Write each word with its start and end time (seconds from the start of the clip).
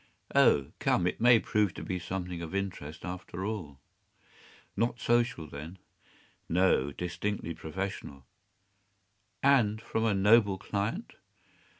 “Oh, 0.33 0.71
come, 0.79 1.05
it 1.05 1.21
may 1.21 1.37
prove 1.37 1.75
to 1.75 1.83
be 1.83 1.99
something 1.99 2.41
of 2.41 2.55
interest 2.55 3.05
after 3.05 3.45
all.” 3.45 3.79
“Not 4.75 4.99
social, 4.99 5.45
then?” 5.45 5.77
“No, 6.49 6.91
distinctly 6.91 7.53
professional.” 7.53 8.25
“And 9.43 9.79
from 9.79 10.05
a 10.05 10.15
noble 10.15 10.57
client? 10.57 11.17